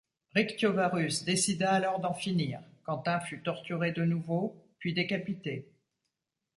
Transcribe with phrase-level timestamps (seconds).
[0.33, 5.67] Rictiovarus décida alors d’en finir: Quentin fut torturé de nouveau, puis décapité.